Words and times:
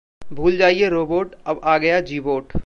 भूल 0.21 0.57
जाइए 0.57 0.89
रोबोट, 0.89 1.35
अब 1.45 1.61
आ 1.63 1.77
गया 1.77 1.99
जीबोट 2.01 2.53